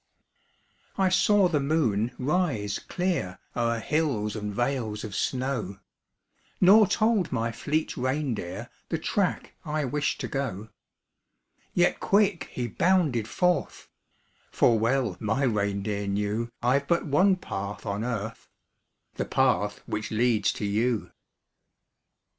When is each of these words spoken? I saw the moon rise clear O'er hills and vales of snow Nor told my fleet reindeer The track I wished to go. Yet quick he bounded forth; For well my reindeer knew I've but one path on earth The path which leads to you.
I 0.97 1.09
saw 1.09 1.47
the 1.47 1.59
moon 1.59 2.11
rise 2.17 2.79
clear 2.79 3.37
O'er 3.55 3.79
hills 3.79 4.35
and 4.35 4.51
vales 4.51 5.03
of 5.03 5.15
snow 5.15 5.77
Nor 6.59 6.87
told 6.87 7.31
my 7.31 7.51
fleet 7.51 7.95
reindeer 7.95 8.71
The 8.89 8.97
track 8.97 9.53
I 9.63 9.85
wished 9.85 10.19
to 10.21 10.27
go. 10.27 10.69
Yet 11.75 11.99
quick 11.99 12.45
he 12.45 12.65
bounded 12.65 13.27
forth; 13.27 13.89
For 14.49 14.79
well 14.79 15.17
my 15.19 15.43
reindeer 15.43 16.07
knew 16.07 16.49
I've 16.63 16.87
but 16.87 17.05
one 17.05 17.35
path 17.35 17.85
on 17.85 18.03
earth 18.03 18.49
The 19.17 19.25
path 19.25 19.81
which 19.85 20.09
leads 20.09 20.51
to 20.53 20.65
you. 20.65 21.11